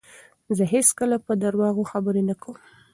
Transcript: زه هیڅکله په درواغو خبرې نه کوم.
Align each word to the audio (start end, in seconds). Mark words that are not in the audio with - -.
زه 0.57 0.63
هیڅکله 0.73 1.17
په 1.25 1.31
درواغو 1.43 1.89
خبرې 1.91 2.21
نه 2.29 2.35
کوم. 2.41 2.57